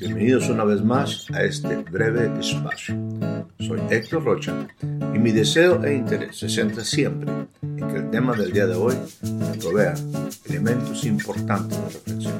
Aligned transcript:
Bienvenidos 0.00 0.48
una 0.48 0.64
vez 0.64 0.82
más 0.82 1.30
a 1.32 1.44
este 1.44 1.76
breve 1.76 2.40
espacio. 2.40 2.96
Soy 3.60 3.80
Héctor 3.90 4.24
Rocha 4.24 4.66
y 4.82 5.18
mi 5.20 5.30
deseo 5.30 5.84
e 5.84 5.94
interés 5.94 6.36
se 6.38 6.48
centra 6.48 6.82
siempre 6.82 7.30
en 7.62 7.76
que 7.76 7.96
el 7.96 8.10
tema 8.10 8.34
del 8.34 8.52
día 8.52 8.66
de 8.66 8.74
hoy 8.74 8.96
me 9.22 9.56
provea 9.58 9.94
elementos 10.46 11.04
importantes 11.04 11.78
de 11.78 11.84
reflexión. 11.90 12.38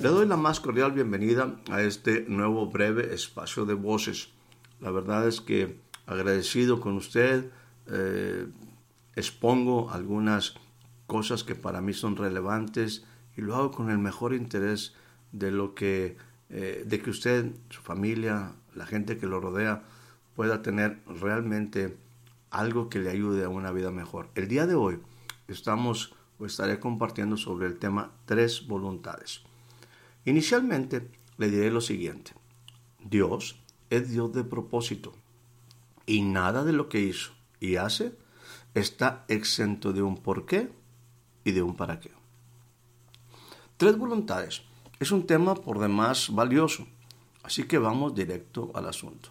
Le 0.00 0.08
doy 0.08 0.28
la 0.28 0.36
más 0.36 0.60
cordial 0.60 0.92
bienvenida 0.92 1.56
a 1.72 1.82
este 1.82 2.24
nuevo 2.28 2.66
breve 2.66 3.12
espacio 3.12 3.64
de 3.64 3.74
voces. 3.74 4.28
La 4.80 4.92
verdad 4.92 5.26
es 5.26 5.40
que 5.40 5.80
agradecido 6.06 6.78
con 6.78 6.94
usted, 6.94 7.50
eh, 7.88 8.46
expongo 9.16 9.90
algunas 9.90 10.54
cosas 11.06 11.44
que 11.44 11.54
para 11.54 11.80
mí 11.80 11.92
son 11.92 12.16
relevantes 12.16 13.04
y 13.36 13.42
lo 13.42 13.54
hago 13.56 13.70
con 13.70 13.90
el 13.90 13.98
mejor 13.98 14.34
interés 14.34 14.94
de 15.32 15.50
lo 15.50 15.74
que 15.74 16.16
eh, 16.54 16.84
de 16.86 17.00
que 17.00 17.08
usted, 17.08 17.50
su 17.70 17.80
familia, 17.80 18.52
la 18.74 18.84
gente 18.84 19.16
que 19.16 19.26
lo 19.26 19.40
rodea 19.40 19.84
pueda 20.36 20.60
tener 20.60 21.00
realmente 21.06 21.96
algo 22.50 22.90
que 22.90 22.98
le 22.98 23.08
ayude 23.08 23.44
a 23.44 23.48
una 23.48 23.72
vida 23.72 23.90
mejor. 23.90 24.28
El 24.34 24.48
día 24.48 24.66
de 24.66 24.74
hoy 24.74 24.98
estamos 25.48 26.14
o 26.38 26.44
estaré 26.44 26.78
compartiendo 26.78 27.38
sobre 27.38 27.66
el 27.66 27.78
tema 27.78 28.12
tres 28.26 28.66
voluntades. 28.66 29.40
Inicialmente 30.26 31.08
le 31.38 31.48
diré 31.48 31.70
lo 31.70 31.80
siguiente. 31.80 32.32
Dios 33.02 33.58
es 33.88 34.10
Dios 34.10 34.34
de 34.34 34.44
propósito 34.44 35.14
y 36.04 36.20
nada 36.20 36.64
de 36.64 36.74
lo 36.74 36.90
que 36.90 37.00
hizo 37.00 37.32
y 37.60 37.76
hace 37.76 38.14
está 38.74 39.24
exento 39.28 39.92
de 39.92 40.02
un 40.02 40.16
por 40.16 40.46
qué 40.46 40.70
y 41.44 41.52
de 41.52 41.62
un 41.62 41.76
para 41.76 42.00
qué. 42.00 42.10
Tres 43.76 43.98
voluntades 43.98 44.62
es 45.00 45.10
un 45.10 45.26
tema 45.26 45.54
por 45.54 45.78
demás 45.78 46.28
valioso, 46.32 46.86
así 47.42 47.64
que 47.64 47.78
vamos 47.78 48.14
directo 48.14 48.70
al 48.74 48.88
asunto. 48.88 49.30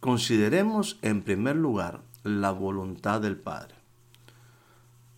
Consideremos 0.00 0.98
en 1.02 1.22
primer 1.22 1.56
lugar 1.56 2.02
la 2.24 2.50
voluntad 2.50 3.20
del 3.20 3.36
Padre. 3.36 3.76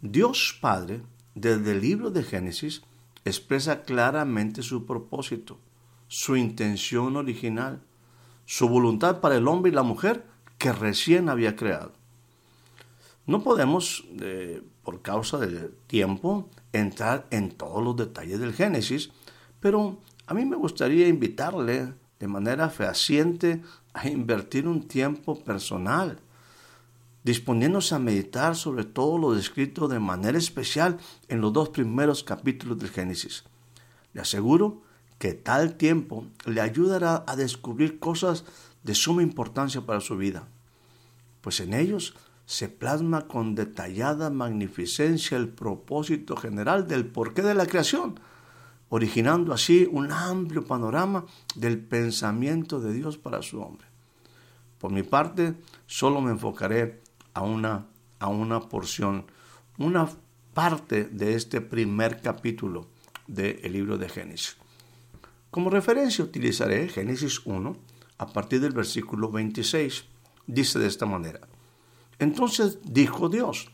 Dios 0.03 0.59
Padre, 0.61 1.01
desde 1.35 1.73
el 1.73 1.81
libro 1.81 2.11
de 2.11 2.23
Génesis, 2.23 2.83
expresa 3.25 3.83
claramente 3.83 4.63
su 4.63 4.85
propósito, 4.85 5.59
su 6.09 6.37
intención 6.37 7.17
original, 7.17 7.81
su 8.45 8.69
voluntad 8.69 9.21
para 9.21 9.37
el 9.37 9.49
hombre 9.49 9.73
y 9.73 9.75
la 9.75 9.83
mujer 9.83 10.27
que 10.59 10.73
recién 10.73 11.31
había 11.31 11.57
creado. 11.57 11.93
No 13.27 13.43
podemos, 13.43 14.05
eh, 14.21 14.63
por 14.83 15.01
causa 15.01 15.39
del 15.39 15.75
tiempo, 15.87 16.49
entrar 16.73 17.27
en 17.31 17.51
todos 17.51 17.83
los 17.83 17.97
detalles 17.97 18.39
del 18.39 18.53
Génesis, 18.53 19.11
pero 19.61 19.99
a 20.27 20.35
mí 20.35 20.45
me 20.45 20.57
gustaría 20.57 21.09
invitarle 21.09 21.95
de 22.19 22.29
manera 22.29 22.69
fehaciente 22.69 23.63
a 23.95 24.09
invertir 24.09 24.69
un 24.69 24.87
tiempo 24.87 25.43
personal, 25.43 26.19
disponiéndose 27.23 27.95
a 27.95 27.99
meditar 27.99 28.57
sobre 28.57 28.85
todo 28.85 29.17
lo 29.17 29.33
descrito 29.33 29.89
de 29.89 30.01
manera 30.01 30.37
especial 30.37 30.99
en 31.29 31.41
los 31.41 31.53
dos 31.53 31.71
primeros 31.71 32.25
capítulos 32.25 32.79
del 32.79 32.91
Génesis. 32.91 33.45
Le 34.13 34.21
aseguro 34.21 34.83
que 35.19 35.33
tal 35.33 35.77
tiempo 35.77 36.27
le 36.45 36.61
ayudará 36.61 37.25
a 37.27 37.37
descubrir 37.37 37.99
cosas 37.99 38.45
de 38.83 38.95
suma 38.95 39.23
importancia 39.23 39.81
para 39.81 40.01
su 40.01 40.19
vida, 40.19 40.47
pues 41.41 41.61
en 41.61 41.73
ellos 41.73 42.15
se 42.47 42.69
plasma 42.69 43.27
con 43.27 43.55
detallada 43.55 44.31
magnificencia 44.31 45.37
el 45.37 45.49
propósito 45.49 46.37
general 46.37 46.87
del 46.87 47.07
porqué 47.07 47.43
de 47.43 47.55
la 47.55 47.67
creación, 47.67 48.21
originando 48.89 49.53
así 49.53 49.89
un 49.91 50.13
amplio 50.13 50.65
panorama 50.65 51.25
del 51.55 51.79
pensamiento 51.79 52.81
de 52.81 52.93
Dios 52.93 53.17
para 53.19 53.43
su 53.43 53.61
hombre. 53.61 53.87
Por 54.79 54.93
mi 54.93 55.03
parte, 55.03 55.55
solo 55.87 56.21
me 56.21 56.33
enfocaré 56.33 57.01
a 57.33 57.43
una, 57.43 57.87
a 58.19 58.29
una 58.29 58.61
porción, 58.61 59.25
una 59.79 60.09
parte 60.53 61.05
de 61.05 61.35
este 61.35 61.61
primer 61.61 62.21
capítulo 62.21 62.87
del 63.27 63.73
libro 63.73 63.97
de 63.97 64.09
Génesis. 64.09 64.57
Como 65.51 65.71
referencia 65.71 66.25
utilizaré 66.25 66.89
Génesis 66.89 67.41
1 67.47 67.77
a 68.19 68.27
partir 68.27 68.61
del 68.61 68.73
versículo 68.73 69.31
26. 69.31 70.05
Dice 70.47 70.79
de 70.79 70.87
esta 70.87 71.07
manera. 71.07 71.41
Entonces 72.19 72.79
dijo 72.85 73.29
Dios, 73.29 73.71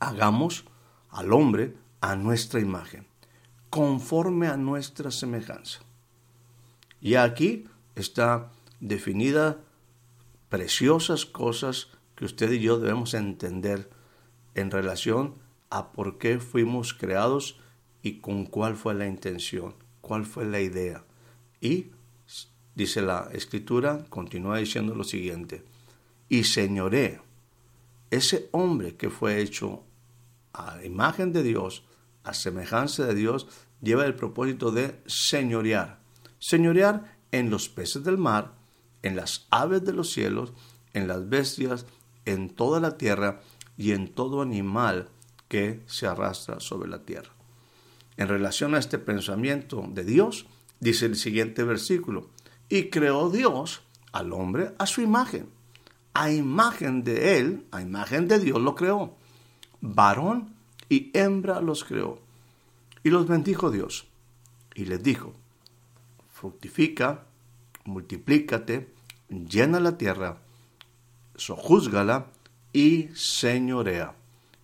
hagamos 0.00 0.64
al 1.10 1.32
hombre 1.32 1.74
a 2.00 2.16
nuestra 2.16 2.60
imagen, 2.60 3.06
conforme 3.70 4.48
a 4.48 4.56
nuestra 4.56 5.10
semejanza. 5.10 5.80
Y 7.00 7.14
aquí 7.14 7.66
está 7.94 8.50
definida 8.80 9.58
preciosas 10.48 11.26
cosas 11.26 11.88
que 12.14 12.24
usted 12.24 12.50
y 12.52 12.60
yo 12.60 12.78
debemos 12.78 13.14
entender 13.14 13.90
en 14.54 14.70
relación 14.70 15.34
a 15.70 15.92
por 15.92 16.18
qué 16.18 16.38
fuimos 16.38 16.94
creados 16.94 17.60
y 18.02 18.18
con 18.18 18.46
cuál 18.46 18.76
fue 18.76 18.94
la 18.94 19.06
intención, 19.06 19.74
cuál 20.00 20.24
fue 20.24 20.44
la 20.46 20.60
idea. 20.60 21.04
Y 21.60 21.88
dice 22.74 23.02
la 23.02 23.28
escritura, 23.32 24.06
continúa 24.08 24.58
diciendo 24.58 24.94
lo 24.94 25.04
siguiente, 25.04 25.64
y 26.28 26.44
señoré 26.44 27.20
ese 28.10 28.48
hombre 28.52 28.96
que 28.96 29.10
fue 29.10 29.40
hecho 29.40 29.84
a 30.52 30.84
imagen 30.84 31.32
de 31.32 31.42
Dios, 31.42 31.84
a 32.24 32.34
semejanza 32.34 33.06
de 33.06 33.14
Dios, 33.14 33.46
lleva 33.80 34.06
el 34.06 34.14
propósito 34.14 34.70
de 34.70 35.00
señorear. 35.06 36.00
Señorear 36.38 37.18
en 37.32 37.50
los 37.50 37.68
peces 37.68 38.04
del 38.04 38.18
mar, 38.18 38.54
en 39.02 39.16
las 39.16 39.46
aves 39.50 39.84
de 39.84 39.92
los 39.92 40.10
cielos, 40.10 40.52
en 40.94 41.06
las 41.06 41.28
bestias, 41.28 41.86
en 42.24 42.50
toda 42.50 42.80
la 42.80 42.96
tierra 42.96 43.40
y 43.76 43.92
en 43.92 44.08
todo 44.08 44.42
animal 44.42 45.08
que 45.48 45.82
se 45.86 46.06
arrastra 46.06 46.60
sobre 46.60 46.88
la 46.88 47.02
tierra. 47.02 47.30
En 48.16 48.28
relación 48.28 48.74
a 48.74 48.78
este 48.78 48.98
pensamiento 48.98 49.84
de 49.88 50.04
Dios, 50.04 50.46
dice 50.80 51.06
el 51.06 51.16
siguiente 51.16 51.62
versículo, 51.62 52.30
y 52.68 52.90
creó 52.90 53.30
Dios 53.30 53.82
al 54.12 54.32
hombre 54.32 54.72
a 54.78 54.86
su 54.86 55.00
imagen 55.00 55.57
a 56.18 56.32
imagen 56.32 57.04
de 57.04 57.38
Él, 57.38 57.64
a 57.70 57.80
imagen 57.80 58.26
de 58.26 58.40
Dios 58.40 58.60
lo 58.60 58.74
creó. 58.74 59.14
Varón 59.80 60.52
y 60.88 61.16
hembra 61.16 61.60
los 61.60 61.84
creó. 61.84 62.18
Y 63.04 63.10
los 63.10 63.28
bendijo 63.28 63.70
Dios. 63.70 64.08
Y 64.74 64.86
les 64.86 65.00
dijo, 65.00 65.32
fructifica, 66.32 67.24
multiplícate, 67.84 68.92
llena 69.28 69.78
la 69.78 69.96
tierra, 69.96 70.38
sojúzgala 71.36 72.26
y 72.72 73.10
señorea. 73.14 74.16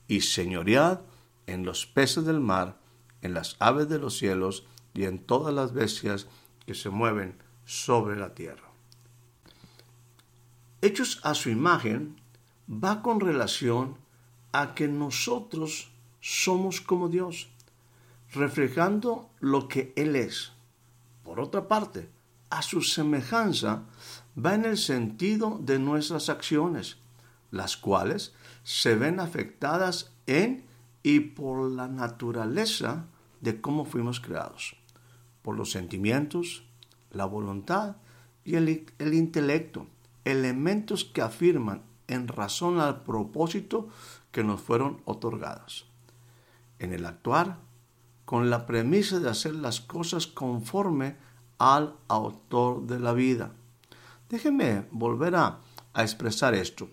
Y 0.08 0.22
señoread 0.22 1.02
en 1.46 1.64
los 1.64 1.86
peces 1.86 2.24
del 2.24 2.40
mar, 2.40 2.78
en 3.22 3.32
las 3.32 3.54
aves 3.60 3.88
de 3.88 4.00
los 4.00 4.18
cielos 4.18 4.66
y 4.92 5.04
en 5.04 5.20
todas 5.20 5.54
las 5.54 5.72
bestias 5.72 6.26
que 6.66 6.74
se 6.74 6.90
mueven 6.90 7.36
sobre 7.64 8.16
la 8.16 8.34
tierra 8.34 8.73
hechos 10.84 11.18
a 11.22 11.34
su 11.34 11.48
imagen, 11.48 12.16
va 12.68 13.00
con 13.00 13.20
relación 13.20 13.96
a 14.52 14.74
que 14.74 14.86
nosotros 14.86 15.90
somos 16.20 16.82
como 16.82 17.08
Dios, 17.08 17.48
reflejando 18.32 19.30
lo 19.40 19.66
que 19.66 19.94
Él 19.96 20.14
es. 20.14 20.52
Por 21.22 21.40
otra 21.40 21.68
parte, 21.68 22.10
a 22.50 22.60
su 22.60 22.82
semejanza 22.82 23.84
va 24.36 24.54
en 24.54 24.66
el 24.66 24.76
sentido 24.76 25.58
de 25.60 25.78
nuestras 25.78 26.28
acciones, 26.28 26.98
las 27.50 27.78
cuales 27.78 28.34
se 28.62 28.94
ven 28.94 29.20
afectadas 29.20 30.12
en 30.26 30.64
y 31.02 31.20
por 31.20 31.70
la 31.70 31.88
naturaleza 31.88 33.06
de 33.40 33.60
cómo 33.60 33.86
fuimos 33.86 34.20
creados, 34.20 34.76
por 35.40 35.56
los 35.56 35.70
sentimientos, 35.70 36.64
la 37.10 37.24
voluntad 37.24 37.96
y 38.44 38.56
el, 38.56 38.86
el 38.98 39.14
intelecto 39.14 39.86
elementos 40.24 41.04
que 41.04 41.22
afirman 41.22 41.82
en 42.08 42.28
razón 42.28 42.80
al 42.80 43.02
propósito 43.02 43.88
que 44.30 44.44
nos 44.44 44.60
fueron 44.60 45.00
otorgados. 45.04 45.86
En 46.78 46.92
el 46.92 47.06
actuar, 47.06 47.58
con 48.24 48.50
la 48.50 48.66
premisa 48.66 49.20
de 49.20 49.30
hacer 49.30 49.54
las 49.54 49.80
cosas 49.80 50.26
conforme 50.26 51.16
al 51.58 51.94
autor 52.08 52.86
de 52.86 52.98
la 52.98 53.12
vida. 53.12 53.52
Déjeme 54.28 54.86
volver 54.90 55.36
a, 55.36 55.60
a 55.92 56.02
expresar 56.02 56.54
esto. 56.54 56.88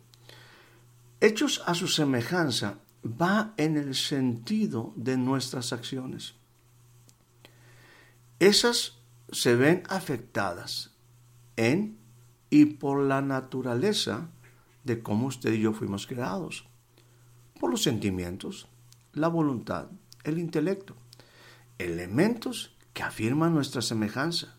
Hechos 1.19 1.63
a 1.65 1.73
su 1.73 1.87
semejanza 1.87 2.77
va 3.05 3.53
en 3.57 3.77
el 3.77 3.95
sentido 3.95 4.93
de 4.95 5.17
nuestras 5.17 5.73
acciones. 5.73 6.35
Esas 8.39 8.97
se 9.31 9.55
ven 9.55 9.83
afectadas 9.87 10.91
en 11.55 12.00
y 12.51 12.65
por 12.65 13.01
la 13.01 13.21
naturaleza 13.21 14.29
de 14.83 15.01
cómo 15.01 15.27
usted 15.27 15.53
y 15.53 15.61
yo 15.61 15.73
fuimos 15.73 16.05
creados. 16.05 16.67
por 17.59 17.69
los 17.69 17.83
sentimientos, 17.83 18.67
la 19.13 19.27
voluntad, 19.27 19.85
el 20.23 20.39
intelecto, 20.39 20.95
elementos 21.77 22.75
que 22.91 23.03
afirman 23.03 23.53
nuestra 23.53 23.83
semejanza, 23.83 24.55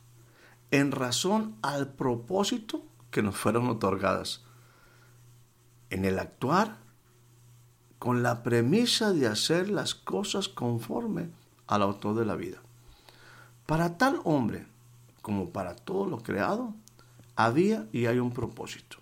en 0.70 0.92
razón 0.92 1.56
al 1.62 1.94
propósito 1.94 2.84
que 3.10 3.22
nos 3.22 3.36
fueron 3.36 3.66
otorgadas, 3.66 4.44
en 5.90 6.04
el 6.04 6.20
actuar 6.20 6.78
con 7.98 8.22
la 8.22 8.44
premisa 8.44 9.12
de 9.12 9.26
hacer 9.26 9.68
las 9.68 9.96
cosas 9.96 10.48
conforme 10.48 11.28
al 11.66 11.82
autor 11.82 12.14
de 12.14 12.24
la 12.24 12.36
vida. 12.36 12.62
Para 13.66 13.98
tal 13.98 14.20
hombre, 14.22 14.66
como 15.22 15.50
para 15.50 15.74
todo 15.74 16.06
lo 16.06 16.22
creado, 16.22 16.72
había 17.36 17.88
y 17.92 18.06
hay 18.06 18.18
un 18.18 18.32
propósito. 18.32 18.98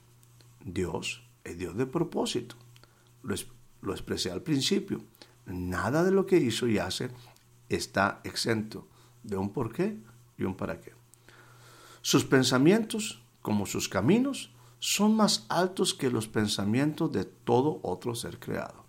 Dios 0.65 1.23
es 1.44 1.59
Dios 1.59 1.77
de 1.77 1.87
propósito. 1.87 2.56
Lo, 3.23 3.93
expresé 3.93 4.31
al 4.31 4.43
principio. 4.43 5.03
Nada 5.47 6.05
de 6.05 6.11
lo 6.11 6.27
que 6.27 6.37
hizo 6.37 6.67
y 6.67 6.79
hace 6.79 7.11
está 7.69 8.21
exento 8.25 8.87
de 9.23 9.37
un 9.37 9.50
porqué 9.50 9.97
y 10.38 10.44
un 10.44 10.55
para 10.55 10.81
qué. 10.81 10.93
Sus 12.03 12.25
pensamientos, 12.25 13.23
como 13.43 13.67
sus 13.67 13.88
caminos, 13.88 14.50
son 14.79 15.15
más 15.15 15.44
altos 15.49 15.93
que 15.93 16.11
los 16.11 16.29
pensamientos 16.29 17.12
de 17.12 17.25
todo 17.25 17.81
otro 17.82 18.15
ser 18.15 18.38
creado. 18.38 18.85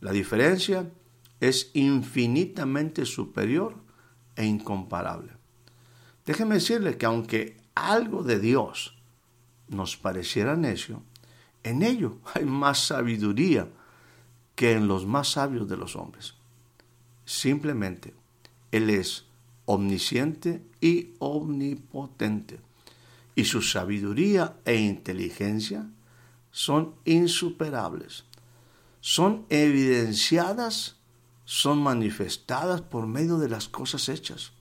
La 0.00 0.10
diferencia 0.10 0.90
es 1.38 1.70
infinitamente 1.74 3.06
superior 3.06 3.76
e 4.34 4.44
incomparable. 4.44 5.32
Déjeme 6.26 6.56
decirle 6.56 6.96
que 6.96 7.06
aunque 7.06 7.61
algo 7.74 8.22
de 8.22 8.38
Dios 8.38 8.96
nos 9.68 9.96
pareciera 9.96 10.56
necio, 10.56 11.02
en 11.62 11.82
ello 11.82 12.18
hay 12.34 12.44
más 12.44 12.86
sabiduría 12.86 13.68
que 14.54 14.72
en 14.72 14.88
los 14.88 15.06
más 15.06 15.32
sabios 15.32 15.68
de 15.68 15.76
los 15.76 15.96
hombres. 15.96 16.34
Simplemente, 17.24 18.14
Él 18.70 18.90
es 18.90 19.24
omnisciente 19.64 20.62
y 20.80 21.12
omnipotente, 21.18 22.60
y 23.34 23.44
su 23.44 23.62
sabiduría 23.62 24.56
e 24.64 24.76
inteligencia 24.76 25.86
son 26.50 26.94
insuperables, 27.04 28.24
son 29.00 29.46
evidenciadas, 29.48 30.96
son 31.44 31.82
manifestadas 31.82 32.82
por 32.82 33.06
medio 33.06 33.38
de 33.38 33.48
las 33.48 33.68
cosas 33.68 34.08
hechas. 34.08 34.52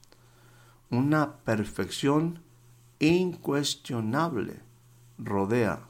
Una 0.90 1.38
perfección 1.38 2.42
incuestionable 3.08 4.62
rodea 5.18 5.88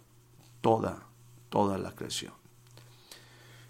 toda, 0.61 1.03
toda 1.49 1.77
la 1.77 1.91
creación. 1.91 2.33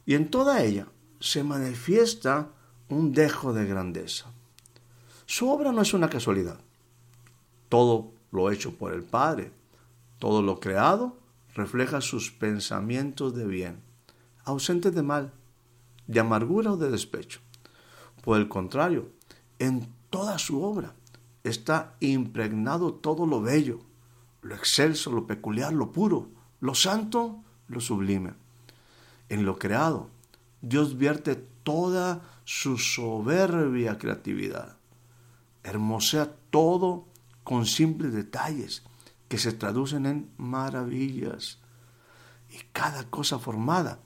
Y 0.06 0.16
en 0.16 0.30
toda 0.30 0.64
ella 0.64 0.88
se 1.20 1.44
manifiesta 1.44 2.50
un 2.90 3.14
dejo 3.14 3.54
de 3.54 3.66
grandeza. 3.66 4.28
Su 5.26 5.50
obra 5.50 5.72
no 5.72 5.82
es 5.82 5.94
una 5.94 6.10
casualidad. 6.10 6.60
Todo 7.70 8.12
lo 8.32 8.52
hecho 8.52 8.76
por 8.76 8.94
el 8.94 9.04
Padre, 9.04 9.52
todo 10.20 10.42
lo 10.42 10.60
creado, 10.60 11.18
refleja 11.56 12.02
sus 12.02 12.32
pensamientos 12.32 13.36
de 13.36 13.46
bien, 13.46 13.82
ausentes 14.44 14.94
de 14.94 15.02
mal, 15.02 15.32
de 16.08 16.20
amargura 16.20 16.74
o 16.74 16.78
de 16.78 16.92
despecho. 16.92 17.40
Por 18.24 18.38
el 18.38 18.48
contrario, 18.50 19.10
en 19.58 19.88
toda 20.10 20.38
su 20.38 20.62
obra 20.62 20.94
está 21.44 21.96
impregnado 22.00 22.94
todo 22.94 23.26
lo 23.26 23.42
bello, 23.42 23.80
lo 24.42 24.56
excelso, 24.56 25.12
lo 25.12 25.28
peculiar, 25.28 25.74
lo 25.74 25.92
puro, 25.92 26.30
lo 26.60 26.76
santo, 26.76 27.44
lo 27.68 27.80
sublime. 27.80 28.34
En 29.30 29.46
lo 29.46 29.58
creado, 29.58 30.10
Dios 30.62 30.98
vierte 30.98 31.36
toda 31.64 32.22
su 32.44 32.78
soberbia 32.78 33.98
creatividad. 33.98 34.78
Hermosea 35.64 36.34
todo 36.50 37.06
con 37.44 37.66
simples 37.66 38.14
detalles 38.14 38.84
que 39.28 39.38
se 39.38 39.54
traducen 39.54 40.06
en 40.06 40.30
maravillas. 40.38 41.60
Y 42.50 42.58
cada 42.74 43.06
cosa 43.06 43.40
formada 43.40 44.00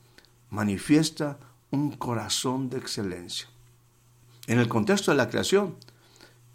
manifiesta 0.50 1.40
un 1.72 1.92
corazón 1.92 2.70
de 2.70 2.78
excelencia. 2.78 3.48
En 4.48 4.60
el 4.60 4.68
contexto 4.68 5.12
de 5.12 5.18
la 5.18 5.30
creación 5.30 5.76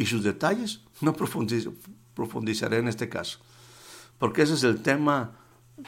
y 0.01 0.07
sus 0.07 0.25
detalles, 0.25 0.81
no 1.03 1.13
profundizaré 1.13 2.79
en 2.79 2.89
este 2.89 3.11
caso, 3.11 3.39
porque 4.19 4.41
ese 4.41 4.55
es 4.55 4.65
el 4.65 4.81
tema 4.81 5.33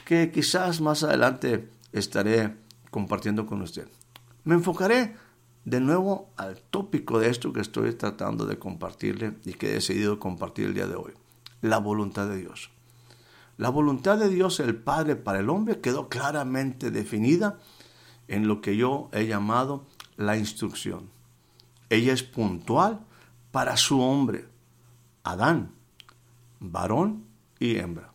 que 0.05 0.31
quizás 0.31 0.83
más 0.83 1.03
adelante 1.03 1.71
estaré 1.93 2.55
compartiendo 2.91 3.47
con 3.47 3.63
usted. 3.63 3.89
Me 4.45 4.55
enfocaré 4.55 5.17
de 5.65 5.81
nuevo 5.81 6.31
al 6.37 6.61
tópico 6.61 7.21
de 7.21 7.31
esto 7.31 7.55
que 7.55 7.63
estoy 7.63 7.95
tratando 7.95 8.45
de 8.45 8.59
compartirle 8.59 9.39
y 9.47 9.55
que 9.55 9.71
he 9.71 9.73
decidido 9.73 10.19
compartir 10.19 10.67
el 10.67 10.75
día 10.75 10.87
de 10.87 10.97
hoy, 10.97 11.15
la 11.63 11.79
voluntad 11.79 12.29
de 12.29 12.37
Dios. 12.37 12.69
La 13.57 13.71
voluntad 13.71 14.19
de 14.19 14.29
Dios, 14.29 14.61
el 14.61 14.77
Padre 14.77 15.17
para 15.17 15.39
el 15.39 15.49
hombre, 15.49 15.81
quedó 15.81 16.11
claramente 16.11 16.91
definida 16.91 17.61
en 18.29 18.47
lo 18.47 18.61
que 18.61 18.77
yo 18.77 19.09
he 19.15 19.27
llamado 19.27 19.87
la 20.19 20.37
instrucción. 20.37 21.09
Ella 21.89 22.13
es 22.13 22.23
puntual 22.23 23.07
para 23.53 23.77
su 23.77 24.01
hombre, 24.01 24.49
Adán, 25.23 25.71
varón 26.59 27.25
y 27.61 27.77
hembra. 27.77 28.13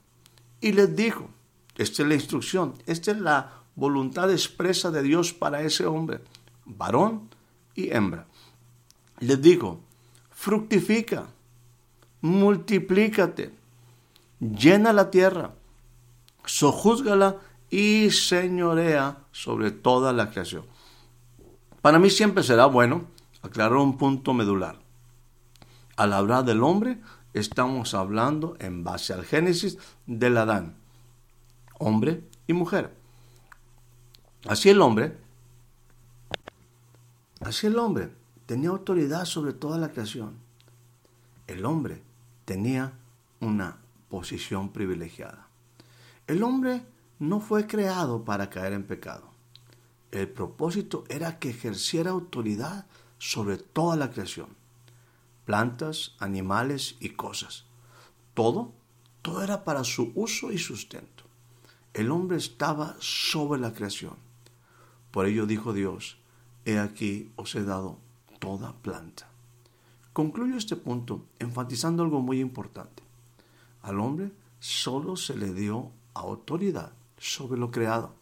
Y 0.60 0.74
les 0.74 0.94
dijo, 0.96 1.30
esta 1.78 2.02
es 2.02 2.08
la 2.10 2.16
instrucción, 2.16 2.74
esta 2.86 3.12
es 3.12 3.20
la 3.20 3.62
voluntad 3.76 4.32
expresa 4.32 4.92
de 4.92 5.04
Dios 5.04 5.32
para 5.32 5.62
ese 5.62 5.86
hombre, 5.86 6.20
varón 6.66 7.30
y 7.76 7.92
hembra. 7.92 8.26
Les 9.20 9.42
digo, 9.42 9.80
fructifica, 10.32 11.28
multiplícate, 12.22 13.54
llena 14.40 14.92
la 14.92 15.12
tierra, 15.12 15.54
sojúzgala 16.46 17.38
y 17.70 18.10
señorea 18.10 19.20
sobre 19.32 19.72
toda 19.72 20.12
la 20.14 20.32
creación. 20.32 20.66
Para 21.82 22.00
mí 22.00 22.10
siempre 22.10 22.44
será 22.44 22.66
bueno 22.66 23.06
aclarar 23.44 23.78
un 23.78 23.98
punto 23.98 24.34
medular. 24.34 24.87
Al 25.98 26.14
hablar 26.14 26.46
del 26.46 26.64
hombre, 26.64 27.02
estamos 27.34 27.94
hablando 27.94 28.56
en 28.60 28.86
base 28.86 29.14
al 29.14 29.26
Génesis 29.26 29.78
del 30.06 30.38
Adán 30.38 30.76
hombre 31.80 32.24
y 32.48 32.54
mujer. 32.54 32.96
Así 34.48 34.70
el 34.70 34.82
hombre, 34.82 35.18
así 37.42 37.68
el 37.68 37.78
hombre 37.78 38.12
tenía 38.46 38.70
autoridad 38.70 39.26
sobre 39.26 39.54
toda 39.54 39.78
la 39.78 39.90
creación. 39.90 40.36
El 41.48 41.66
hombre 41.66 42.02
tenía 42.46 42.94
una 43.40 43.78
posición 44.10 44.70
privilegiada. 44.72 45.48
El 46.28 46.44
hombre 46.44 46.86
no 47.20 47.40
fue 47.40 47.68
creado 47.68 48.24
para 48.24 48.50
caer 48.50 48.74
en 48.74 48.84
pecado. 48.84 49.24
El 50.12 50.30
propósito 50.30 51.04
era 51.10 51.40
que 51.40 51.50
ejerciera 51.50 52.12
autoridad 52.12 52.86
sobre 53.18 53.58
toda 53.58 53.96
la 53.96 54.12
creación. 54.12 54.48
Plantas, 55.48 56.16
animales 56.20 56.98
y 57.00 57.10
cosas. 57.10 57.66
Todo, 58.36 58.74
todo 59.24 59.44
era 59.44 59.64
para 59.64 59.84
su 59.84 60.12
uso 60.14 60.52
y 60.52 60.60
sustento 60.60 61.18
el 61.98 62.12
hombre 62.12 62.38
estaba 62.38 62.96
sobre 63.00 63.60
la 63.60 63.74
creación. 63.74 64.14
Por 65.10 65.26
ello 65.26 65.48
dijo 65.48 65.74
Dios, 65.74 66.20
he 66.64 66.78
aquí 66.78 67.32
os 67.38 67.56
he 67.56 67.64
dado 67.64 67.98
toda 68.38 68.74
planta. 68.84 69.28
Concluyo 70.14 70.58
este 70.58 70.76
punto 70.76 71.26
enfatizando 71.40 72.04
algo 72.04 72.22
muy 72.22 72.40
importante. 72.40 73.02
Al 73.82 74.00
hombre 74.00 74.32
solo 74.60 75.16
se 75.16 75.36
le 75.36 75.52
dio 75.56 75.90
autoridad 76.14 76.94
sobre 77.18 77.60
lo 77.60 77.72
creado. 77.72 78.14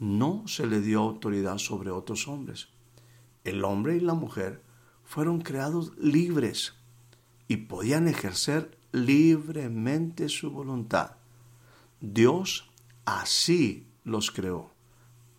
No 0.00 0.42
se 0.48 0.66
le 0.66 0.80
dio 0.80 1.02
autoridad 1.02 1.58
sobre 1.58 1.92
otros 1.92 2.26
hombres. 2.26 2.70
El 3.44 3.64
hombre 3.64 3.94
y 3.96 4.00
la 4.00 4.14
mujer 4.14 4.64
fueron 5.10 5.40
creados 5.40 5.92
libres 5.98 6.74
y 7.48 7.56
podían 7.56 8.06
ejercer 8.06 8.78
libremente 8.92 10.28
su 10.28 10.52
voluntad. 10.52 11.16
Dios 12.00 12.70
así 13.06 13.88
los 14.04 14.30
creó 14.30 14.70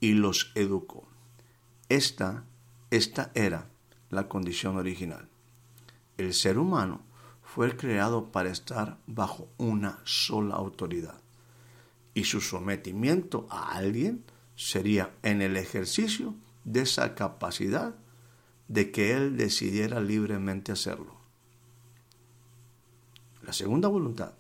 y 0.02 0.12
los 0.12 0.52
educó. 0.56 1.08
Esta, 1.88 2.44
esta 2.90 3.32
era 3.34 3.70
la 4.10 4.28
condición 4.28 4.76
original. 4.76 5.30
El 6.18 6.34
ser 6.34 6.58
humano 6.58 7.00
fue 7.42 7.78
creado 7.78 8.30
para 8.30 8.50
estar 8.50 8.98
bajo 9.08 9.48
una 9.58 10.02
sola 10.04 10.56
autoridad 10.56 11.22
y 12.14 12.26
su 12.26 12.42
sometimiento 12.42 13.48
a 13.50 13.72
alguien 13.72 14.26
sería 14.58 15.16
en 15.24 15.42
el 15.42 15.56
ejercicio 15.56 16.36
de 16.66 16.82
esa 16.82 17.16
capacidad 17.16 17.96
de 18.72 18.90
que 18.90 19.14
él 19.14 19.36
decidiera 19.36 20.00
libremente 20.00 20.72
hacerlo. 20.72 21.18
La 23.44 23.52
segunda 23.52 23.90
voluntad 23.90 24.32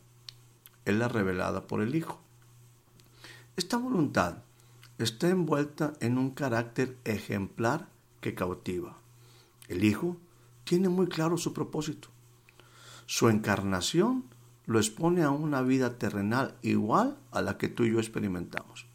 es 0.85 0.95
la 0.95 1.09
revelada 1.09 1.67
por 1.67 1.81
el 1.81 1.95
Hijo. 1.95 2.21
Esta 3.57 3.75
voluntad 3.75 4.37
está 4.99 5.27
envuelta 5.27 5.93
en 5.99 6.17
un 6.17 6.31
carácter 6.31 6.97
ejemplar 7.03 7.89
que 8.21 8.33
cautiva. 8.33 8.97
El 9.67 9.83
Hijo 9.83 10.15
tiene 10.63 10.87
muy 10.87 11.07
claro 11.07 11.37
su 11.37 11.51
propósito. 11.51 12.07
Su 13.07 13.27
encarnación 13.27 14.23
lo 14.65 14.79
expone 14.79 15.23
a 15.23 15.31
una 15.31 15.61
vida 15.61 15.97
terrenal 15.97 16.55
igual 16.61 17.17
a 17.31 17.41
la 17.41 17.57
que 17.57 17.67
tú 17.67 17.83
y 17.83 17.91
yo 17.91 17.99
experimentamos, 17.99 18.85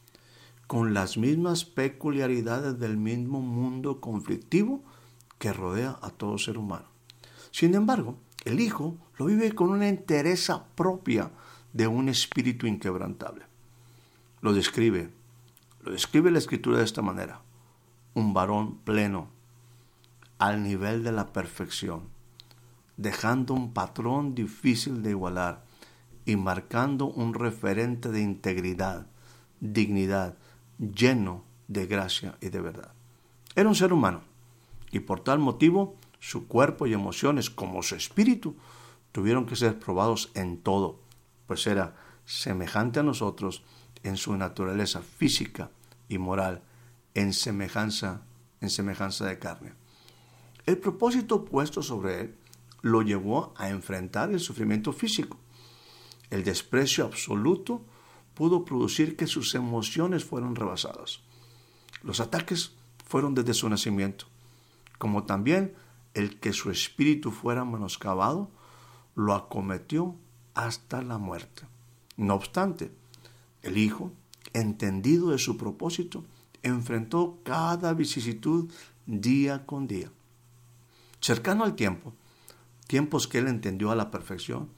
con 0.66 0.94
las 0.94 1.18
mismas 1.18 1.66
peculiaridades 1.66 2.78
del 2.78 2.96
mismo 2.96 3.42
mundo 3.42 4.00
conflictivo 4.00 4.82
que 5.38 5.52
rodea 5.52 5.98
a 6.02 6.10
todo 6.10 6.38
ser 6.38 6.58
humano. 6.58 6.86
Sin 7.50 7.74
embargo, 7.74 8.18
el 8.44 8.60
Hijo 8.60 8.96
lo 9.18 9.26
vive 9.26 9.52
con 9.54 9.70
una 9.70 9.88
entereza 9.88 10.64
propia 10.74 11.30
de 11.72 11.86
un 11.86 12.08
espíritu 12.08 12.66
inquebrantable. 12.66 13.44
Lo 14.40 14.52
describe, 14.52 15.10
lo 15.82 15.92
describe 15.92 16.30
la 16.30 16.38
escritura 16.38 16.78
de 16.78 16.84
esta 16.84 17.02
manera, 17.02 17.40
un 18.14 18.32
varón 18.32 18.78
pleno, 18.78 19.28
al 20.38 20.62
nivel 20.62 21.02
de 21.02 21.12
la 21.12 21.32
perfección, 21.32 22.02
dejando 22.96 23.54
un 23.54 23.72
patrón 23.72 24.34
difícil 24.34 25.02
de 25.02 25.10
igualar 25.10 25.64
y 26.24 26.36
marcando 26.36 27.06
un 27.06 27.34
referente 27.34 28.10
de 28.10 28.20
integridad, 28.20 29.06
dignidad, 29.60 30.36
lleno 30.78 31.44
de 31.68 31.86
gracia 31.86 32.36
y 32.40 32.48
de 32.50 32.60
verdad. 32.60 32.92
Era 33.54 33.68
un 33.68 33.74
ser 33.74 33.92
humano 33.92 34.22
y 34.90 35.00
por 35.00 35.20
tal 35.20 35.38
motivo 35.38 35.96
su 36.20 36.46
cuerpo 36.46 36.86
y 36.86 36.92
emociones 36.92 37.50
como 37.50 37.82
su 37.82 37.94
espíritu 37.94 38.56
tuvieron 39.12 39.46
que 39.46 39.56
ser 39.56 39.78
probados 39.78 40.30
en 40.34 40.58
todo, 40.58 41.00
pues 41.46 41.66
era 41.66 41.96
semejante 42.24 43.00
a 43.00 43.02
nosotros 43.02 43.62
en 44.02 44.16
su 44.16 44.36
naturaleza 44.36 45.00
física 45.00 45.70
y 46.08 46.18
moral, 46.18 46.62
en 47.14 47.32
semejanza, 47.32 48.22
en 48.60 48.70
semejanza 48.70 49.26
de 49.26 49.38
carne. 49.38 49.72
El 50.66 50.78
propósito 50.78 51.44
puesto 51.44 51.82
sobre 51.82 52.20
él 52.20 52.34
lo 52.82 53.02
llevó 53.02 53.54
a 53.56 53.70
enfrentar 53.70 54.30
el 54.30 54.40
sufrimiento 54.40 54.92
físico. 54.92 55.38
El 56.30 56.44
desprecio 56.44 57.04
absoluto 57.04 57.84
pudo 58.34 58.64
producir 58.64 59.16
que 59.16 59.26
sus 59.26 59.54
emociones 59.54 60.24
fueran 60.24 60.56
rebasadas. 60.56 61.20
Los 62.02 62.20
ataques 62.20 62.72
fueron 63.06 63.34
desde 63.34 63.54
su 63.54 63.68
nacimiento, 63.68 64.26
como 64.98 65.24
también 65.24 65.74
el 66.14 66.40
que 66.40 66.52
su 66.52 66.70
espíritu 66.70 67.30
fuera 67.30 67.64
menoscabado, 67.64 68.50
lo 69.14 69.34
acometió 69.34 70.14
hasta 70.54 71.02
la 71.02 71.18
muerte. 71.18 71.66
No 72.16 72.34
obstante, 72.34 72.90
el 73.62 73.78
Hijo, 73.78 74.12
entendido 74.52 75.30
de 75.30 75.38
su 75.38 75.56
propósito, 75.56 76.24
enfrentó 76.62 77.38
cada 77.44 77.92
vicisitud 77.92 78.70
día 79.06 79.66
con 79.66 79.86
día. 79.86 80.10
Cercano 81.20 81.64
al 81.64 81.74
tiempo, 81.74 82.14
tiempos 82.86 83.28
que 83.28 83.38
él 83.38 83.48
entendió 83.48 83.90
a 83.90 83.96
la 83.96 84.10
perfección, 84.10 84.68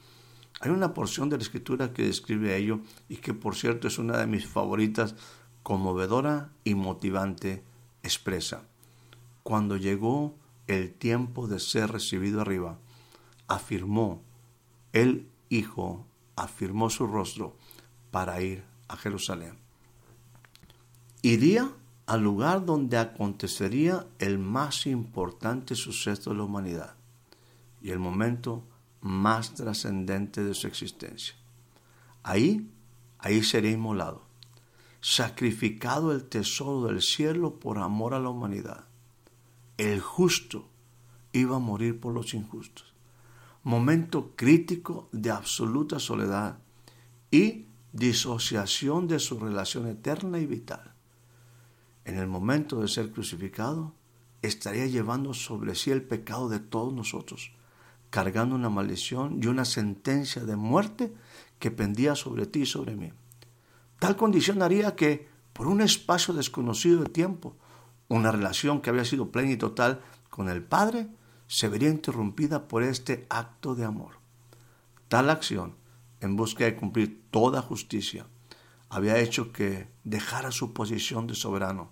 hay 0.60 0.70
una 0.70 0.94
porción 0.94 1.28
de 1.28 1.36
la 1.36 1.42
escritura 1.42 1.92
que 1.92 2.02
describe 2.02 2.56
ello 2.56 2.80
y 3.08 3.16
que 3.16 3.32
por 3.34 3.54
cierto 3.54 3.86
es 3.86 3.98
una 3.98 4.18
de 4.18 4.26
mis 4.26 4.46
favoritas, 4.46 5.14
conmovedora 5.62 6.50
y 6.64 6.74
motivante, 6.74 7.62
expresa. 8.02 8.62
Cuando 9.48 9.78
llegó 9.78 10.36
el 10.66 10.92
tiempo 10.92 11.48
de 11.48 11.58
ser 11.58 11.90
recibido 11.90 12.42
arriba, 12.42 12.76
afirmó, 13.46 14.20
el 14.92 15.26
Hijo 15.48 16.04
afirmó 16.36 16.90
su 16.90 17.06
rostro 17.06 17.56
para 18.10 18.42
ir 18.42 18.62
a 18.88 18.98
Jerusalén. 18.98 19.54
Iría 21.22 21.72
al 22.04 22.22
lugar 22.22 22.66
donde 22.66 22.98
acontecería 22.98 24.06
el 24.18 24.38
más 24.38 24.84
importante 24.84 25.74
suceso 25.76 26.28
de 26.28 26.36
la 26.36 26.42
humanidad 26.42 26.96
y 27.80 27.88
el 27.88 28.00
momento 28.00 28.64
más 29.00 29.54
trascendente 29.54 30.44
de 30.44 30.52
su 30.52 30.66
existencia. 30.66 31.36
Ahí, 32.22 32.70
ahí 33.18 33.42
sería 33.42 33.70
inmolado, 33.70 34.26
sacrificado 35.00 36.12
el 36.12 36.24
tesoro 36.24 36.88
del 36.88 37.00
cielo 37.00 37.58
por 37.58 37.78
amor 37.78 38.12
a 38.12 38.20
la 38.20 38.28
humanidad. 38.28 38.87
El 39.78 40.00
justo 40.00 40.68
iba 41.32 41.56
a 41.56 41.60
morir 41.60 41.98
por 41.98 42.12
los 42.12 42.34
injustos. 42.34 42.94
Momento 43.62 44.32
crítico 44.36 45.08
de 45.12 45.30
absoluta 45.30 45.98
soledad 45.98 46.58
y 47.30 47.66
disociación 47.92 49.08
de 49.08 49.18
su 49.18 49.38
relación 49.40 49.86
eterna 49.86 50.38
y 50.38 50.44
vital 50.44 50.94
en 52.08 52.16
el 52.16 52.26
momento 52.26 52.80
de 52.80 52.88
ser 52.88 53.12
crucificado, 53.12 53.92
estaría 54.40 54.86
llevando 54.86 55.34
sobre 55.34 55.74
sí 55.74 55.90
el 55.90 56.02
pecado 56.02 56.48
de 56.48 56.58
todos 56.58 56.92
nosotros, 56.94 57.52
cargando 58.08 58.54
una 58.54 58.70
maldición 58.70 59.40
y 59.42 59.46
una 59.46 59.66
sentencia 59.66 60.44
de 60.44 60.56
muerte 60.56 61.12
que 61.58 61.70
pendía 61.70 62.14
sobre 62.14 62.46
ti 62.46 62.60
y 62.60 62.66
sobre 62.66 62.96
mí. 62.96 63.12
Tal 63.98 64.16
condición 64.16 64.62
haría 64.62 64.96
que, 64.96 65.28
por 65.52 65.66
un 65.66 65.82
espacio 65.82 66.32
desconocido 66.32 67.02
de 67.02 67.10
tiempo, 67.10 67.56
una 68.08 68.32
relación 68.32 68.80
que 68.80 68.90
había 68.90 69.04
sido 69.04 69.30
plena 69.30 69.52
y 69.52 69.56
total 69.56 70.00
con 70.30 70.48
el 70.48 70.62
Padre 70.62 71.08
se 71.46 71.68
vería 71.68 71.88
interrumpida 71.88 72.68
por 72.68 72.82
este 72.82 73.26
acto 73.30 73.74
de 73.74 73.84
amor. 73.84 74.18
Tal 75.08 75.30
acción, 75.30 75.74
en 76.20 76.36
busca 76.36 76.64
de 76.64 76.76
cumplir 76.76 77.22
toda 77.30 77.62
justicia, 77.62 78.26
había 78.90 79.18
hecho 79.18 79.52
que 79.52 79.88
dejara 80.04 80.50
su 80.50 80.72
posición 80.72 81.26
de 81.26 81.34
soberano 81.34 81.90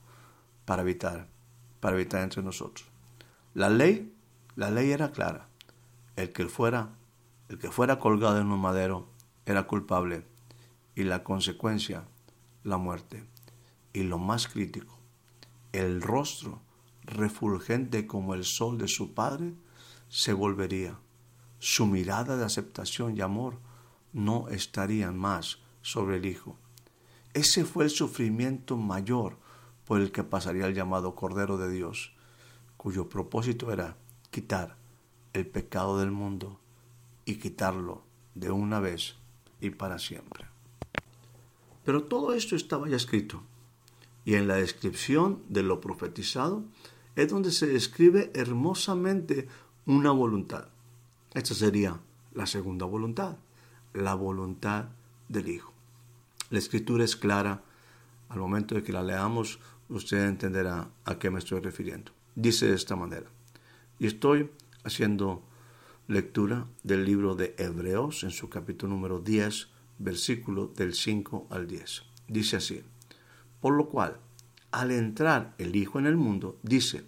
para 0.65 0.83
evitar, 0.83 1.29
para 1.81 1.97
evitar 1.97 2.23
entre 2.23 2.43
nosotros. 2.43 2.89
La 3.55 3.71
ley, 3.71 4.15
la 4.55 4.71
ley 4.71 4.91
era 4.91 5.13
clara. 5.13 5.49
El 6.17 6.33
que 6.33 6.47
fuera, 6.47 6.91
el 7.49 7.59
que 7.59 7.71
fuera 7.71 7.99
colgado 7.99 8.41
en 8.41 8.51
un 8.51 8.61
madero 8.61 9.09
era 9.45 9.67
culpable 9.67 10.27
y 10.95 11.05
la 11.05 11.23
consecuencia, 11.23 12.05
la 12.65 12.79
muerte. 12.79 13.25
Y 13.93 14.03
lo 14.03 14.19
más 14.19 14.49
crítico, 14.49 14.96
el 15.79 16.03
rostro 16.03 16.61
refulgente 17.03 18.07
como 18.07 18.35
el 18.35 18.45
sol 18.45 18.79
de 18.79 18.89
su 18.89 19.15
padre 19.15 19.55
se 20.09 20.33
volvería. 20.33 20.99
Su 21.59 21.87
mirada 21.87 22.37
de 22.37 22.45
aceptación 22.45 23.17
y 23.17 23.21
amor 23.21 23.59
no 24.13 24.49
estarían 24.49 25.17
más 25.17 25.59
sobre 25.83 26.17
el 26.17 26.27
Hijo. 26.27 26.57
Ese 27.35 27.65
fue 27.65 27.85
el 27.85 27.91
sufrimiento 27.91 28.77
mayor 28.77 29.37
por 29.85 30.01
el 30.01 30.11
que 30.11 30.25
pasaría 30.25 30.67
el 30.67 30.75
llamado 30.75 31.15
Cordero 31.15 31.59
de 31.59 31.71
Dios, 31.71 32.13
cuyo 32.77 33.09
propósito 33.09 33.73
era 33.73 33.97
quitar 34.31 34.77
el 35.33 35.47
pecado 35.47 35.99
del 35.99 36.11
mundo 36.11 36.59
y 37.25 37.37
quitarlo 37.37 38.03
de 38.35 38.51
una 38.51 38.81
vez 38.81 39.17
y 39.61 39.71
para 39.71 39.99
siempre. 39.99 40.47
Pero 41.85 42.05
todo 42.05 42.33
esto 42.33 42.57
estaba 42.57 42.89
ya 42.89 42.97
escrito, 42.97 43.43
y 44.27 44.35
en 44.35 44.49
la 44.49 44.57
descripción 44.57 45.43
de 45.49 45.63
lo 45.63 45.81
profetizado 45.81 46.65
es 47.15 47.31
donde 47.31 47.53
se 47.53 47.69
describe 47.69 48.33
hermosamente 48.35 49.49
una 49.87 50.11
voluntad. 50.11 50.67
Esta 51.33 51.55
sería 51.55 52.01
la 52.35 52.47
segunda 52.47 52.85
voluntad, 52.85 53.37
la 53.95 54.15
voluntad 54.15 54.87
del 55.29 55.49
Hijo. 55.49 55.73
La 56.51 56.59
escritura 56.59 57.05
es 57.05 57.17
clara 57.17 57.63
al 58.29 58.41
momento 58.41 58.75
de 58.75 58.83
que 58.83 58.93
la 58.93 59.03
leamos 59.03 59.61
usted 59.89 60.27
entenderá 60.27 60.91
a 61.05 61.19
qué 61.19 61.31
me 61.31 61.39
estoy 61.39 61.61
refiriendo. 61.61 62.11
Dice 62.35 62.67
de 62.67 62.75
esta 62.75 62.97
manera, 62.97 63.31
y 64.01 64.09
estoy 64.09 64.51
haciendo 64.83 65.45
lectura 66.09 66.67
del 66.83 67.05
libro 67.05 67.37
de 67.37 67.55
Hebreos 67.59 68.25
en 68.25 68.31
su 68.31 68.49
capítulo 68.49 68.93
número 68.93 69.21
10, 69.21 69.69
versículo 69.99 70.67
del 70.67 70.95
5 70.95 71.47
al 71.51 71.69
10. 71.69 72.03
Dice 72.29 72.57
así, 72.57 72.83
por 73.61 73.75
lo 73.75 73.89
cual, 73.89 74.19
al 74.71 74.91
entrar 74.91 75.55
el 75.59 75.77
Hijo 75.77 75.99
en 75.99 76.07
el 76.07 76.17
mundo, 76.17 76.59
dice, 76.63 77.05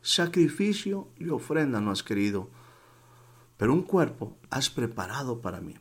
sacrificio 0.00 1.08
y 1.18 1.28
ofrenda 1.28 1.80
no 1.80 1.90
has 1.90 2.02
querido, 2.02 2.50
pero 3.56 3.72
un 3.72 3.82
cuerpo 3.82 4.36
has 4.50 4.70
preparado 4.70 5.40
para 5.40 5.60
mí. 5.60 5.74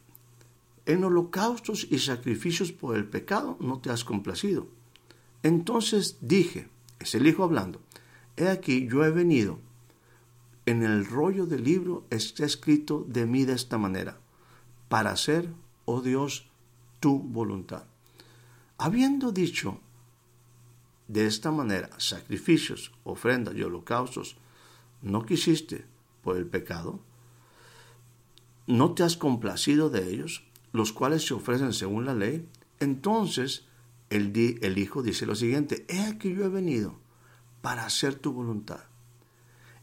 En 0.86 1.04
holocaustos 1.04 1.88
y 1.90 2.00
sacrificios 2.00 2.72
por 2.72 2.96
el 2.96 3.06
pecado 3.06 3.58
no 3.60 3.80
te 3.80 3.90
has 3.90 4.04
complacido. 4.04 4.68
Entonces 5.44 6.18
dije, 6.22 6.70
es 7.00 7.16
el 7.16 7.26
Hijo 7.26 7.44
hablando, 7.44 7.82
he 8.38 8.48
aquí 8.48 8.88
yo 8.88 9.04
he 9.04 9.12
venido. 9.12 9.60
En 10.68 10.84
el 10.84 11.06
rollo 11.06 11.48
del 11.48 11.64
libro 11.64 12.06
está 12.12 12.46
escrito 12.46 13.04
de 13.08 13.26
mí 13.26 13.46
de 13.46 13.54
esta 13.54 13.80
manera, 13.80 14.20
para 14.90 15.12
hacer, 15.12 15.50
oh 15.86 16.02
Dios, 16.02 16.48
tu 17.00 17.18
voluntad. 17.20 17.84
Habiendo 18.78 19.32
dicho 19.32 19.80
de 21.12 21.28
esta 21.28 21.52
manera, 21.52 21.90
sacrificios, 21.98 22.94
ofrendas 23.04 23.56
y 23.56 23.64
holocaustos, 23.64 24.38
no 25.02 25.26
quisiste 25.26 25.84
por 26.24 26.38
el 26.38 26.46
pecado, 26.46 27.02
no 28.66 28.94
te 28.94 29.04
has 29.04 29.18
complacido 29.18 29.90
de 29.90 30.10
ellos, 30.10 30.46
los 30.72 30.94
cuales 30.94 31.26
se 31.26 31.34
ofrecen 31.34 31.74
según 31.74 32.06
la 32.06 32.16
ley, 32.16 32.48
entonces 32.80 33.66
el, 34.10 34.32
el 34.62 34.78
Hijo 34.78 35.04
dice 35.04 35.26
lo 35.26 35.36
siguiente, 35.36 35.86
he 35.90 36.00
aquí 36.00 36.34
yo 36.34 36.46
he 36.46 36.50
venido 36.50 36.96
para 37.62 37.86
hacer 37.86 38.16
tu 38.16 38.32
voluntad. 38.32 38.80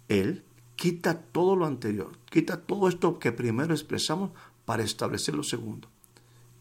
Él 0.09 0.45
quita 0.77 1.21
todo 1.21 1.57
lo 1.57 1.67
anterior, 1.67 2.17
quita 2.31 2.63
todo 2.63 2.89
esto 2.89 3.19
que 3.19 3.33
primero 3.33 3.75
expresamos 3.75 4.31
para 4.65 4.83
establecer 4.83 5.35
lo 5.35 5.43
segundo. 5.43 5.89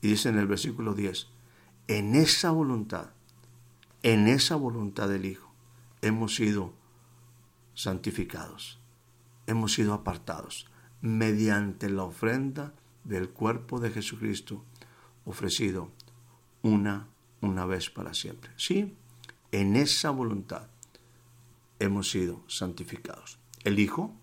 Y 0.01 0.09
dice 0.09 0.27
en 0.27 0.37
el 0.37 0.47
versículo 0.47 0.93
10, 0.93 1.27
en 1.87 2.15
esa 2.15 2.51
voluntad, 2.51 3.11
en 4.07 4.29
esa 4.29 4.55
voluntad 4.55 5.09
del 5.09 5.25
Hijo, 5.25 5.51
hemos 6.01 6.33
sido 6.35 6.71
santificados, 7.73 8.79
hemos 9.47 9.73
sido 9.73 9.93
apartados 9.93 10.65
mediante 11.01 11.89
la 11.89 12.03
ofrenda 12.03 12.73
del 13.03 13.27
cuerpo 13.27 13.81
de 13.81 13.91
Jesucristo 13.91 14.63
ofrecido 15.25 15.89
una, 16.61 17.09
una 17.41 17.65
vez 17.65 17.89
para 17.89 18.13
siempre. 18.13 18.49
Sí, 18.55 18.95
en 19.51 19.75
esa 19.75 20.09
voluntad 20.11 20.67
hemos 21.79 22.09
sido 22.09 22.41
santificados. 22.47 23.39
El 23.65 23.77
Hijo, 23.77 24.15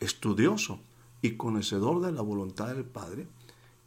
estudioso 0.00 0.80
y 1.22 1.36
conocedor 1.36 2.00
de 2.00 2.10
la 2.10 2.22
voluntad 2.22 2.74
del 2.74 2.84
Padre, 2.84 3.28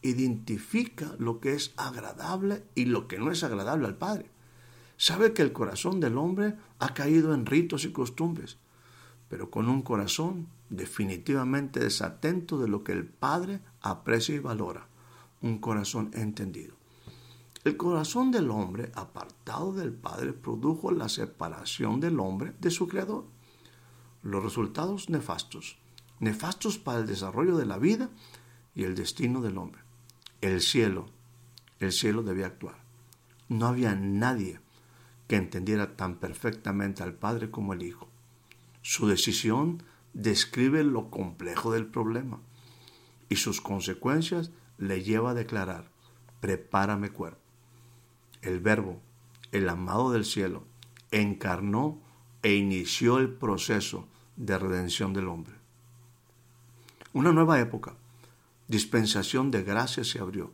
identifica 0.01 1.13
lo 1.19 1.41
que 1.41 1.55
es 1.55 1.73
agradable 1.75 2.63
y 2.73 2.85
lo 2.85 3.09
que 3.09 3.19
no 3.19 3.31
es 3.31 3.43
agradable 3.43 3.87
al 3.87 3.97
Padre. 3.97 4.31
Sabe 5.01 5.33
que 5.33 5.41
el 5.41 5.51
corazón 5.51 5.99
del 5.99 6.15
hombre 6.15 6.53
ha 6.77 6.93
caído 6.93 7.33
en 7.33 7.47
ritos 7.47 7.85
y 7.85 7.91
costumbres, 7.91 8.59
pero 9.29 9.49
con 9.49 9.67
un 9.67 9.81
corazón 9.81 10.47
definitivamente 10.69 11.79
desatento 11.79 12.59
de 12.59 12.67
lo 12.67 12.83
que 12.83 12.91
el 12.91 13.07
Padre 13.07 13.61
aprecia 13.81 14.35
y 14.35 14.37
valora, 14.37 14.85
un 15.41 15.57
corazón 15.57 16.11
entendido. 16.13 16.75
El 17.63 17.77
corazón 17.77 18.29
del 18.29 18.51
hombre 18.51 18.91
apartado 18.93 19.73
del 19.73 19.91
Padre 19.91 20.33
produjo 20.33 20.91
la 20.91 21.09
separación 21.09 21.99
del 21.99 22.19
hombre 22.19 22.53
de 22.59 22.69
su 22.69 22.87
Creador. 22.87 23.25
Los 24.21 24.43
resultados 24.43 25.09
nefastos, 25.09 25.79
nefastos 26.19 26.77
para 26.77 26.99
el 26.99 27.07
desarrollo 27.07 27.57
de 27.57 27.65
la 27.65 27.79
vida 27.79 28.11
y 28.75 28.83
el 28.83 28.93
destino 28.93 29.41
del 29.41 29.57
hombre. 29.57 29.81
El 30.41 30.61
cielo, 30.61 31.07
el 31.79 31.91
cielo 31.91 32.21
debía 32.21 32.45
actuar. 32.45 32.75
No 33.49 33.65
había 33.65 33.95
nadie 33.95 34.59
que 35.31 35.37
entendiera 35.37 35.95
tan 35.95 36.15
perfectamente 36.15 37.03
al 37.03 37.13
Padre 37.13 37.49
como 37.49 37.71
el 37.71 37.83
Hijo. 37.83 38.09
Su 38.81 39.07
decisión 39.07 39.81
describe 40.11 40.83
lo 40.83 41.09
complejo 41.09 41.71
del 41.71 41.85
problema 41.85 42.41
y 43.29 43.37
sus 43.37 43.61
consecuencias 43.61 44.51
le 44.77 45.03
lleva 45.03 45.31
a 45.31 45.33
declarar, 45.33 45.89
prepárame 46.41 47.11
cuerpo. 47.11 47.39
El 48.41 48.59
Verbo, 48.59 48.99
el 49.53 49.69
amado 49.69 50.11
del 50.11 50.25
cielo, 50.25 50.65
encarnó 51.11 52.01
e 52.43 52.55
inició 52.55 53.17
el 53.17 53.29
proceso 53.29 54.09
de 54.35 54.57
redención 54.57 55.13
del 55.13 55.29
hombre. 55.29 55.55
Una 57.13 57.31
nueva 57.31 57.61
época, 57.61 57.93
dispensación 58.67 59.49
de 59.49 59.63
gracia 59.63 60.03
se 60.03 60.19
abrió 60.19 60.51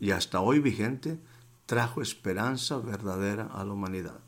y 0.00 0.10
hasta 0.10 0.40
hoy 0.40 0.58
vigente 0.58 1.20
trajo 1.70 2.02
esperanza 2.02 2.78
verdadera 2.78 3.44
a 3.44 3.62
la 3.62 3.74
humanidad. 3.74 4.18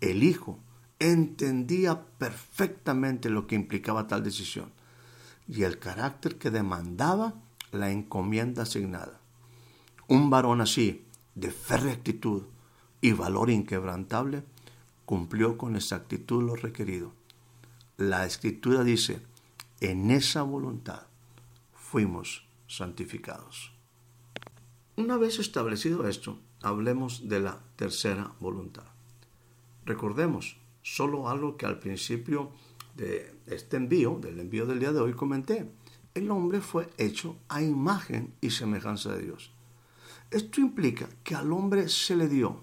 El 0.00 0.24
Hijo 0.24 0.58
entendía 0.98 2.02
perfectamente 2.18 3.30
lo 3.30 3.46
que 3.46 3.54
implicaba 3.54 4.08
tal 4.08 4.24
decisión 4.24 4.72
y 5.46 5.62
el 5.62 5.78
carácter 5.78 6.36
que 6.36 6.50
demandaba 6.50 7.34
la 7.70 7.92
encomienda 7.92 8.64
asignada. 8.64 9.20
Un 10.08 10.30
varón 10.30 10.60
así, 10.60 11.04
de 11.36 11.52
férrea 11.52 11.92
actitud 11.92 12.42
y 13.00 13.12
valor 13.12 13.50
inquebrantable, 13.50 14.42
cumplió 15.04 15.56
con 15.56 15.76
exactitud 15.76 16.42
lo 16.42 16.56
requerido. 16.56 17.12
La 17.98 18.26
escritura 18.26 18.82
dice, 18.82 19.20
en 19.78 20.10
esa 20.10 20.42
voluntad 20.42 21.02
fuimos 21.72 22.48
santificados. 22.66 23.70
Una 24.96 25.16
vez 25.16 25.38
establecido 25.38 26.08
esto, 26.08 26.40
hablemos 26.62 27.28
de 27.28 27.40
la 27.40 27.60
tercera 27.76 28.32
voluntad. 28.40 28.84
Recordemos 29.84 30.56
solo 30.82 31.28
algo 31.28 31.56
que 31.56 31.66
al 31.66 31.78
principio 31.78 32.50
de 32.96 33.34
este 33.46 33.76
envío, 33.76 34.18
del 34.20 34.40
envío 34.40 34.66
del 34.66 34.80
día 34.80 34.92
de 34.92 35.00
hoy, 35.00 35.14
comenté. 35.14 35.70
El 36.14 36.30
hombre 36.30 36.60
fue 36.60 36.90
hecho 36.98 37.36
a 37.48 37.62
imagen 37.62 38.34
y 38.40 38.50
semejanza 38.50 39.12
de 39.12 39.22
Dios. 39.22 39.52
Esto 40.30 40.60
implica 40.60 41.08
que 41.24 41.34
al 41.34 41.52
hombre 41.52 41.88
se 41.88 42.16
le 42.16 42.28
dio, 42.28 42.62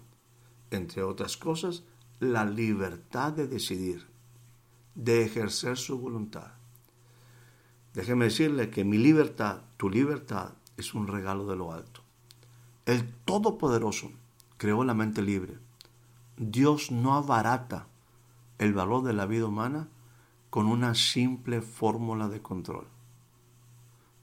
entre 0.71 1.03
otras 1.03 1.37
cosas, 1.37 1.83
la 2.19 2.45
libertad 2.45 3.33
de 3.33 3.47
decidir, 3.47 4.05
de 4.93 5.23
ejercer 5.23 5.77
su 5.77 5.99
voluntad. 5.99 6.51
Déjeme 7.93 8.25
decirle 8.25 8.69
que 8.69 8.83
mi 8.83 8.97
libertad, 8.97 9.61
tu 9.77 9.89
libertad, 9.89 10.53
es 10.77 10.93
un 10.93 11.07
regalo 11.07 11.47
de 11.47 11.55
lo 11.55 11.71
alto. 11.71 12.04
El 12.85 13.11
Todopoderoso 13.11 14.11
creó 14.57 14.83
la 14.83 14.93
mente 14.93 15.23
libre. 15.23 15.57
Dios 16.37 16.91
no 16.91 17.15
abarata 17.15 17.87
el 18.59 18.73
valor 18.73 19.03
de 19.03 19.13
la 19.13 19.25
vida 19.25 19.47
humana 19.47 19.87
con 20.51 20.67
una 20.67 20.93
simple 20.93 21.63
fórmula 21.63 22.29
de 22.29 22.43
control. 22.43 22.87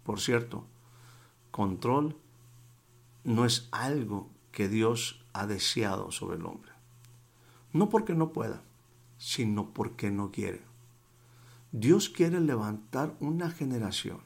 Por 0.05 0.21
cierto, 0.21 0.65
control 1.51 2.17
no 3.25 3.45
es 3.47 3.69
algo 3.73 4.31
que 4.53 4.69
Dios 4.69 5.25
ha 5.33 5.49
deseado 5.49 6.13
sobre 6.13 6.37
el 6.37 6.47
hombre. 6.47 6.71
No 7.73 7.89
porque 7.89 8.15
no 8.15 8.33
pueda, 8.33 8.63
sino 9.19 9.71
porque 9.71 10.13
no 10.13 10.31
quiere. 10.31 10.63
Dios 11.73 12.09
quiere 12.09 12.39
levantar 12.39 13.17
una 13.19 13.51
generación. 13.51 14.21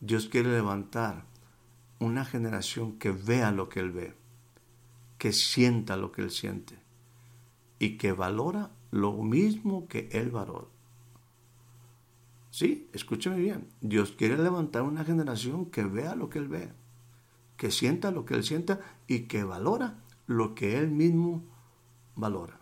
Dios 0.00 0.28
quiere 0.28 0.50
levantar 0.50 1.24
una 1.98 2.24
generación 2.24 2.98
que 2.98 3.10
vea 3.10 3.50
lo 3.50 3.68
que 3.68 3.80
Él 3.80 3.90
ve, 3.90 4.14
que 5.18 5.32
sienta 5.32 5.96
lo 5.96 6.12
que 6.12 6.22
Él 6.22 6.30
siente 6.30 6.78
y 7.78 7.96
que 7.96 8.12
valora 8.12 8.70
lo 8.90 9.12
mismo 9.14 9.88
que 9.88 10.08
Él 10.12 10.30
valora. 10.30 10.66
Sí, 12.50 12.88
escúcheme 12.92 13.36
bien. 13.36 13.68
Dios 13.80 14.12
quiere 14.12 14.36
levantar 14.38 14.82
una 14.82 15.04
generación 15.04 15.66
que 15.66 15.84
vea 15.84 16.14
lo 16.14 16.28
que 16.28 16.38
Él 16.38 16.48
ve, 16.48 16.72
que 17.56 17.70
sienta 17.70 18.10
lo 18.10 18.24
que 18.24 18.34
Él 18.34 18.44
sienta 18.44 18.80
y 19.06 19.20
que 19.22 19.44
valora 19.44 19.98
lo 20.26 20.54
que 20.54 20.78
Él 20.78 20.90
mismo 20.90 21.42
valora. 22.16 22.58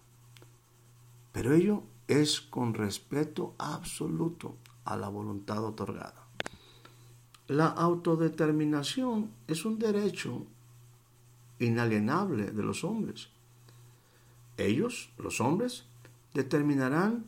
Pero 1.32 1.54
ello 1.54 1.82
es 2.08 2.40
con 2.40 2.74
respeto 2.74 3.54
absoluto 3.58 4.56
a 4.84 4.96
la 4.96 5.08
voluntad 5.08 5.64
otorgada. 5.64 6.25
La 7.48 7.68
autodeterminación 7.68 9.30
es 9.46 9.64
un 9.64 9.78
derecho 9.78 10.46
inalienable 11.60 12.50
de 12.50 12.62
los 12.62 12.82
hombres. 12.82 13.28
Ellos, 14.56 15.10
los 15.18 15.40
hombres, 15.40 15.86
determinarán 16.34 17.26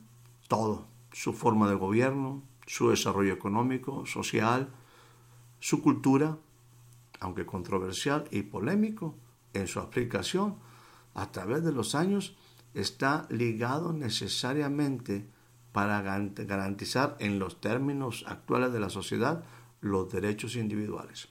todo, 0.49 0.87
su 1.13 1.33
forma 1.33 1.69
de 1.69 1.77
gobierno, 1.77 2.43
su 2.67 2.91
desarrollo 2.91 3.33
económico, 3.33 4.07
social, 4.07 4.69
su 5.61 5.83
cultura, 5.83 6.37
aunque 7.21 7.47
controversial 7.47 8.25
y 8.31 8.43
polémico 8.43 9.15
en 9.55 9.67
su 9.67 9.79
aplicación, 9.79 10.57
a 11.15 11.31
través 11.31 11.65
de 11.65 11.73
los 11.73 11.95
años 11.95 12.37
está 12.75 13.27
ligado 13.31 13.93
necesariamente 13.93 15.27
para 15.73 16.03
garantizar 16.03 17.17
en 17.21 17.39
los 17.39 17.61
términos 17.61 18.25
actuales 18.27 18.73
de 18.73 18.81
la 18.81 18.91
sociedad 18.91 19.45
los 19.81 20.11
derechos 20.11 20.57
individuales. 20.57 21.29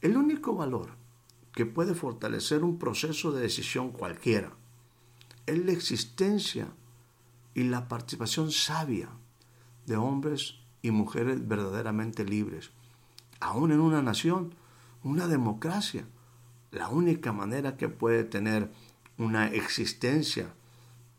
El 0.00 0.16
único 0.16 0.54
valor 0.54 0.90
que 1.52 1.66
puede 1.66 1.94
fortalecer 1.94 2.64
un 2.64 2.78
proceso 2.78 3.32
de 3.32 3.42
decisión 3.42 3.90
cualquiera 3.92 4.52
es 5.46 5.64
la 5.64 5.72
existencia 5.72 6.68
y 7.54 7.64
la 7.64 7.88
participación 7.88 8.50
sabia 8.50 9.08
de 9.86 9.96
hombres 9.96 10.56
y 10.82 10.90
mujeres 10.90 11.46
verdaderamente 11.46 12.24
libres, 12.24 12.70
aún 13.40 13.72
en 13.72 13.80
una 13.80 14.02
nación, 14.02 14.54
una 15.02 15.28
democracia. 15.28 16.06
La 16.72 16.88
única 16.88 17.32
manera 17.32 17.76
que 17.76 17.88
puede 17.88 18.24
tener 18.24 18.72
una 19.16 19.46
existencia, 19.46 20.52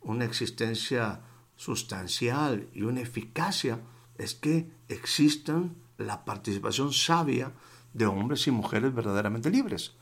una 0.01 0.25
existencia 0.25 1.21
sustancial 1.55 2.67
y 2.73 2.81
una 2.81 3.01
eficacia 3.01 3.79
es 4.17 4.35
que 4.35 4.69
existan 4.89 5.75
la 5.97 6.25
participación 6.25 6.93
sabia 6.93 7.53
de 7.93 8.05
hombres 8.05 8.47
y 8.47 8.51
mujeres 8.51 8.93
verdaderamente 8.93 9.49
libres. 9.49 9.95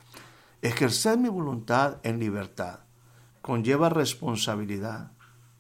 Ejercer 0.62 1.18
mi 1.18 1.30
voluntad 1.30 1.98
en 2.04 2.20
libertad 2.20 2.80
conlleva 3.42 3.90
responsabilidad, 3.90 5.12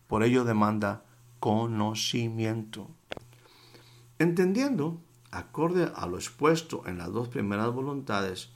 por 0.07 0.23
ello 0.23 0.45
demanda 0.45 1.03
conocimiento. 1.39 2.89
Entendiendo, 4.17 5.01
acorde 5.31 5.91
a 5.93 6.07
lo 6.07 6.17
expuesto 6.17 6.83
en 6.87 6.97
las 6.97 7.11
dos 7.11 7.27
primeras 7.27 7.71
voluntades, 7.71 8.51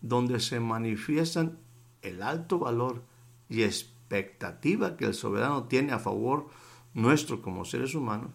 donde 0.00 0.40
se 0.40 0.58
manifiestan 0.58 1.58
el 2.02 2.22
alto 2.22 2.58
valor 2.58 3.04
y 3.48 3.62
expectativa 3.62 4.96
que 4.96 5.04
el 5.04 5.14
soberano 5.14 5.64
tiene 5.64 5.92
a 5.92 6.00
favor 6.00 6.48
nuestro 6.94 7.40
como 7.40 7.64
seres 7.64 7.94
humanos, 7.94 8.30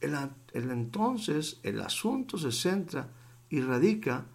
el, 0.00 0.70
entonces 0.70 1.58
el 1.62 1.80
asunto 1.80 2.38
se 2.38 2.52
centra 2.52 3.08
y 3.50 3.60
radica 3.60 4.26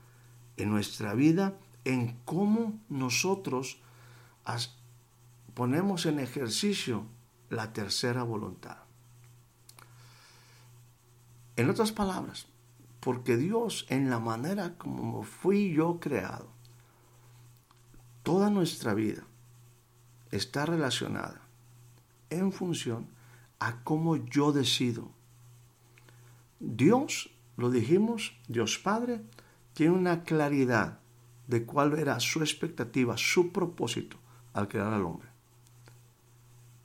en 0.57 0.69
nuestra 0.69 1.13
vida, 1.13 1.57
en 1.85 2.19
cómo 2.25 2.79
nosotros 2.89 3.79
ponemos 5.53 6.05
en 6.05 6.19
ejercicio 6.19 7.05
la 7.49 7.73
tercera 7.73 8.23
voluntad. 8.23 8.77
En 11.55 11.69
otras 11.69 11.91
palabras, 11.91 12.47
porque 12.99 13.37
Dios 13.37 13.85
en 13.89 14.09
la 14.09 14.19
manera 14.19 14.75
como 14.77 15.23
fui 15.23 15.73
yo 15.73 15.99
creado, 15.99 16.47
toda 18.23 18.49
nuestra 18.49 18.93
vida 18.93 19.23
está 20.31 20.65
relacionada 20.65 21.41
en 22.29 22.51
función 22.51 23.07
a 23.59 23.83
cómo 23.83 24.15
yo 24.15 24.51
decido. 24.51 25.11
Dios, 26.65 27.29
lo 27.57 27.69
dijimos, 27.69 28.37
Dios 28.47 28.79
Padre, 28.79 29.21
tiene 29.73 29.93
una 29.93 30.23
claridad 30.23 30.99
de 31.47 31.65
cuál 31.65 31.99
era 31.99 32.19
su 32.21 32.39
expectativa, 32.39 33.17
su 33.17 33.51
propósito 33.51 34.17
al 34.53 34.69
crear 34.69 34.93
al 34.93 35.03
hombre. 35.03 35.27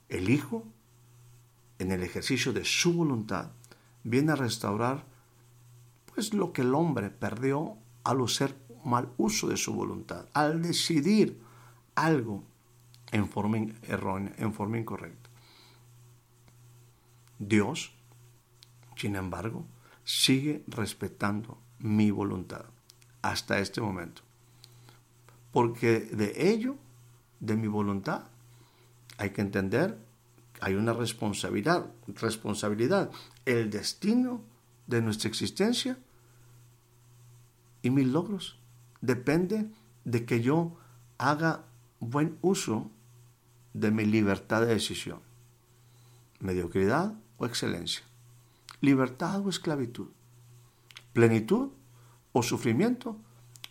El 0.09 0.29
Hijo, 0.29 0.65
en 1.77 1.91
el 1.91 2.03
ejercicio 2.03 2.51
de 2.51 2.65
su 2.65 2.93
voluntad, 2.93 3.51
viene 4.03 4.33
a 4.33 4.35
restaurar 4.35 5.05
pues 6.13 6.33
lo 6.33 6.51
que 6.51 6.63
el 6.63 6.75
hombre 6.75 7.09
perdió 7.09 7.77
al 8.03 8.21
hacer 8.21 8.55
mal 8.83 9.09
uso 9.17 9.47
de 9.47 9.55
su 9.55 9.73
voluntad, 9.73 10.25
al 10.33 10.61
decidir 10.61 11.41
algo 11.95 12.43
en 13.11 13.29
forma 13.29 13.59
errónea, 13.83 14.33
en 14.37 14.53
forma 14.53 14.77
incorrecta. 14.77 15.29
Dios, 17.37 17.93
sin 18.99 19.15
embargo, 19.15 19.65
sigue 20.03 20.63
respetando 20.67 21.57
mi 21.79 22.11
voluntad 22.11 22.65
hasta 23.21 23.59
este 23.59 23.81
momento. 23.81 24.21
Porque 25.51 25.99
de 25.99 26.51
ello, 26.51 26.75
de 27.39 27.55
mi 27.55 27.67
voluntad, 27.67 28.23
hay 29.17 29.31
que 29.31 29.41
entender 29.41 29.97
hay 30.61 30.75
una 30.75 30.93
responsabilidad, 30.93 31.89
responsabilidad. 32.07 33.11
El 33.45 33.69
destino 33.69 34.41
de 34.87 35.01
nuestra 35.01 35.29
existencia 35.29 35.97
y 37.81 37.89
mis 37.89 38.07
logros 38.07 38.59
depende 39.01 39.69
de 40.03 40.25
que 40.25 40.41
yo 40.41 40.77
haga 41.17 41.63
buen 41.99 42.37
uso 42.41 42.91
de 43.73 43.91
mi 43.91 44.05
libertad 44.05 44.61
de 44.61 44.73
decisión. 44.73 45.19
Mediocridad 46.39 47.13
o 47.37 47.45
excelencia. 47.45 48.03
Libertad 48.81 49.45
o 49.45 49.49
esclavitud. 49.49 50.07
Plenitud 51.13 51.69
o 52.31 52.43
sufrimiento 52.43 53.17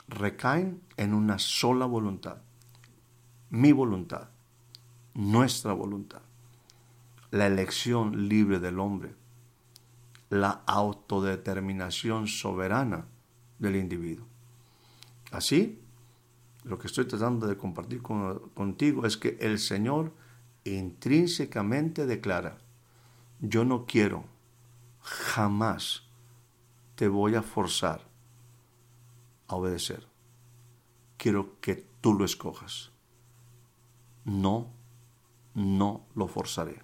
recaen 0.08 0.80
en 0.96 1.14
una 1.14 1.38
sola 1.38 1.86
voluntad. 1.86 2.38
Mi 3.50 3.72
voluntad. 3.72 4.28
Nuestra 5.14 5.72
voluntad 5.72 6.22
la 7.30 7.46
elección 7.46 8.28
libre 8.28 8.58
del 8.58 8.78
hombre, 8.78 9.14
la 10.30 10.62
autodeterminación 10.66 12.26
soberana 12.26 13.06
del 13.58 13.76
individuo. 13.76 14.26
Así, 15.30 15.78
lo 16.64 16.78
que 16.78 16.86
estoy 16.86 17.04
tratando 17.06 17.46
de 17.46 17.56
compartir 17.56 18.02
contigo 18.02 19.06
es 19.06 19.16
que 19.16 19.36
el 19.40 19.58
Señor 19.58 20.12
intrínsecamente 20.64 22.06
declara, 22.06 22.58
yo 23.40 23.64
no 23.64 23.84
quiero, 23.86 24.24
jamás 25.08 26.02
te 26.94 27.08
voy 27.08 27.34
a 27.34 27.42
forzar 27.42 28.02
a 29.46 29.56
obedecer. 29.56 30.06
Quiero 31.16 31.58
que 31.60 31.86
tú 32.00 32.14
lo 32.14 32.24
escojas. 32.24 32.90
No, 34.24 34.70
no 35.54 36.04
lo 36.14 36.28
forzaré. 36.28 36.82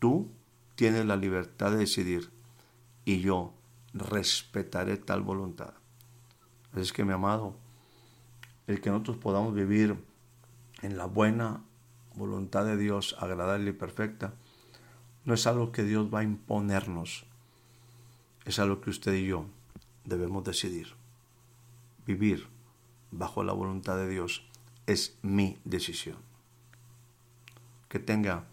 Tú 0.00 0.30
tienes 0.74 1.06
la 1.06 1.16
libertad 1.16 1.70
de 1.70 1.78
decidir 1.78 2.30
y 3.04 3.20
yo 3.20 3.54
respetaré 3.92 4.96
tal 4.96 5.22
voluntad. 5.22 5.74
Es 6.74 6.92
que, 6.92 7.04
mi 7.04 7.12
amado, 7.12 7.54
el 8.66 8.80
que 8.80 8.90
nosotros 8.90 9.18
podamos 9.18 9.54
vivir 9.54 10.04
en 10.82 10.98
la 10.98 11.06
buena 11.06 11.62
voluntad 12.16 12.64
de 12.64 12.76
Dios, 12.76 13.16
agradable 13.20 13.70
y 13.70 13.74
perfecta, 13.74 14.34
no 15.24 15.34
es 15.34 15.46
algo 15.46 15.72
que 15.72 15.84
Dios 15.84 16.12
va 16.12 16.20
a 16.20 16.24
imponernos, 16.24 17.24
es 18.44 18.58
algo 18.58 18.80
que 18.80 18.90
usted 18.90 19.14
y 19.14 19.26
yo 19.26 19.46
debemos 20.04 20.44
decidir. 20.44 20.88
Vivir 22.06 22.46
bajo 23.10 23.42
la 23.42 23.52
voluntad 23.52 23.96
de 23.96 24.08
Dios 24.08 24.46
es 24.86 25.16
mi 25.22 25.58
decisión. 25.64 26.18
Que 27.88 27.98
tenga 27.98 28.44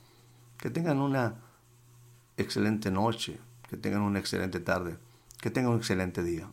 que 0.58 0.70
tengan 0.70 1.00
una 1.00 1.36
excelente 2.38 2.92
noche, 2.92 3.40
que 3.68 3.78
tengan 3.78 4.02
una 4.02 4.20
excelente 4.20 4.60
tarde, 4.60 4.98
que 5.42 5.50
tengan 5.50 5.72
un 5.72 5.78
excelente 5.80 6.24
día. 6.24 6.48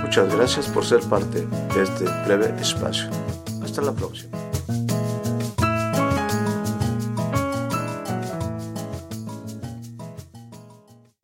Muchas 0.00 0.34
gracias 0.34 0.68
por 0.68 0.84
ser 0.84 1.02
parte 1.02 1.46
de 1.46 1.82
este 1.82 2.04
breve 2.26 2.58
espacio. 2.60 3.10
Hasta 3.62 3.82
la 3.82 3.92
próxima. 3.92 4.41